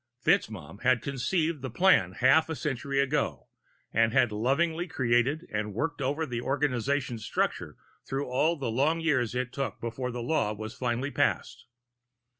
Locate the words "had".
0.81-1.03, 4.13-4.31